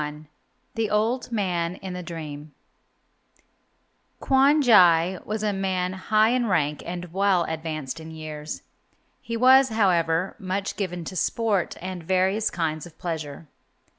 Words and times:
XLI 0.01 0.25
THE 0.73 0.89
OLD 0.89 1.31
MAN 1.31 1.75
IN 1.75 1.93
THE 1.93 2.01
DREAM 2.01 2.55
Kwon 4.19 4.63
Jai 4.63 5.19
was 5.25 5.43
a 5.43 5.53
man 5.53 5.93
high 5.93 6.29
in 6.29 6.47
rank 6.47 6.81
and 6.87 7.13
well 7.13 7.43
advanced 7.43 7.99
in 7.99 8.09
years. 8.09 8.63
He 9.21 9.37
was, 9.37 9.69
however, 9.69 10.35
much 10.39 10.75
given 10.75 11.03
to 11.05 11.15
sport 11.15 11.77
and 11.79 12.01
various 12.01 12.49
kinds 12.49 12.87
of 12.87 12.97
pleasure. 12.97 13.47